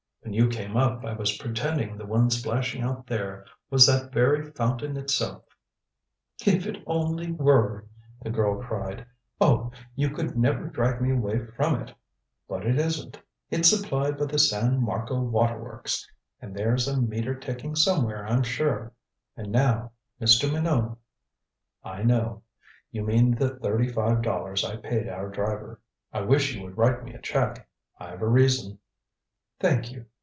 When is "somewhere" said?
17.75-18.25